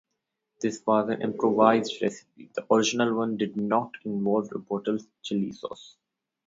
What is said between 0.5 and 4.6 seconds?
This was an improvised recipe; the original one did not involve